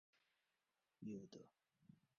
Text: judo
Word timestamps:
judo 1.05 1.45